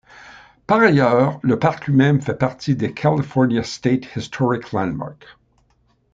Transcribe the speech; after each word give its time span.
Par 0.65 0.79
ailleurs, 0.79 1.37
le 1.43 1.59
parc 1.59 1.85
lui-même 1.85 2.21
fait 2.21 2.33
partie 2.33 2.75
des 2.75 2.91
California 2.91 3.61
State 3.61 4.05
Historic 4.15 4.71
Landmark. 4.71 5.27